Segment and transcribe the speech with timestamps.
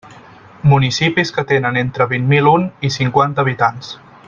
[0.71, 3.95] Municipis que tenen entre vint mil un i cinquanta habitants.